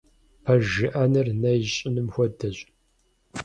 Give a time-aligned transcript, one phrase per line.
[0.43, 2.57] Пэж жыӀэныр нэ ищӀыным хуэдэщ.